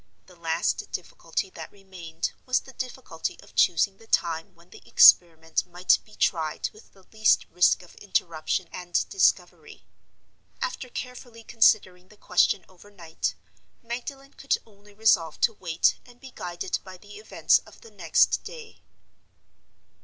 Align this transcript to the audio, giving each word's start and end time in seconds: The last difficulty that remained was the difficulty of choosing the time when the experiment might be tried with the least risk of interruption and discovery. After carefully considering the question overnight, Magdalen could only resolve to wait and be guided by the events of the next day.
The 0.25 0.35
last 0.35 0.91
difficulty 0.91 1.51
that 1.51 1.71
remained 1.71 2.31
was 2.47 2.61
the 2.61 2.73
difficulty 2.73 3.39
of 3.41 3.53
choosing 3.53 3.97
the 3.99 4.07
time 4.07 4.55
when 4.55 4.71
the 4.71 4.81
experiment 4.83 5.63
might 5.67 5.99
be 6.03 6.15
tried 6.15 6.71
with 6.73 6.93
the 6.93 7.03
least 7.13 7.45
risk 7.51 7.83
of 7.83 7.93
interruption 7.97 8.67
and 8.71 9.07
discovery. 9.09 9.85
After 10.59 10.89
carefully 10.89 11.43
considering 11.43 12.07
the 12.07 12.17
question 12.17 12.65
overnight, 12.67 13.35
Magdalen 13.83 14.33
could 14.33 14.57
only 14.65 14.95
resolve 14.95 15.39
to 15.41 15.53
wait 15.53 15.99
and 16.03 16.19
be 16.19 16.31
guided 16.31 16.79
by 16.83 16.97
the 16.97 17.17
events 17.19 17.59
of 17.59 17.81
the 17.81 17.91
next 17.91 18.43
day. 18.43 18.81